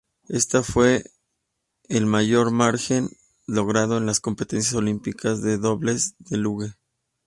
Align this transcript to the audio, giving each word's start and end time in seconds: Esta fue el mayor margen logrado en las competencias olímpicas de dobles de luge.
Esta 0.29 0.63
fue 0.63 1.03
el 1.83 2.07
mayor 2.07 2.49
margen 2.49 3.07
logrado 3.45 3.99
en 3.99 4.07
las 4.07 4.19
competencias 4.19 4.73
olímpicas 4.73 5.43
de 5.43 5.59
dobles 5.59 6.15
de 6.17 6.37
luge. 6.37 6.73